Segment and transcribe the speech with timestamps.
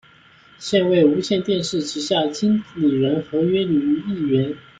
[0.57, 4.57] 现为无线电视旗下经理人合约女艺员。